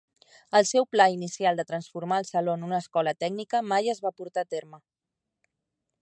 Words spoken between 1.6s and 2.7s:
de transformar el saló en